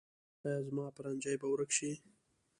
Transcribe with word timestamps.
ایا 0.43 0.59
زما 0.67 0.85
پرنجی 0.97 1.35
به 1.41 1.47
ورک 1.51 1.71
شي؟ 1.77 1.91